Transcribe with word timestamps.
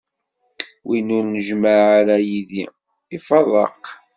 Win 0.87 1.07
ur 1.17 1.23
njemmeɛ 1.27 1.81
ara 1.99 2.15
yid-i, 2.29 2.63
iferreq. 3.15 3.83